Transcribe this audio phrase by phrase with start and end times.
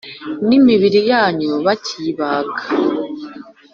[0.57, 2.61] imibiri yanyu bakiyibaga